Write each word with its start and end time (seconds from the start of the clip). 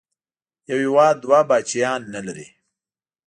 یو 0.69 0.77
هېواد 0.85 1.15
دوه 1.23 1.39
پاچاهان 1.49 2.01
نه 2.13 2.21
لري. 2.27 2.47